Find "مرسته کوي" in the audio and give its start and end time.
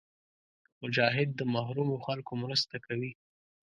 2.43-3.11